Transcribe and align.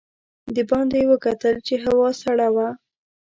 د 0.55 0.57
باندې 0.69 0.95
یې 1.01 1.05
وکتل 1.11 1.55
چې 1.67 1.75
هوا 1.85 2.09
سړه 2.23 2.47
وه. 2.55 2.69